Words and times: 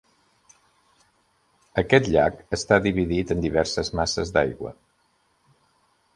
Aquest 1.81 2.09
llac 2.15 2.39
està 2.59 2.81
dividit 2.87 3.35
en 3.37 3.45
diverses 3.45 3.93
masses 4.01 4.35
d'aigua. 4.39 4.75